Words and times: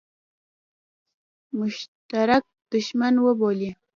مشترک 1.57 2.43
دښمن 2.71 3.13
وبولي. 3.25 3.71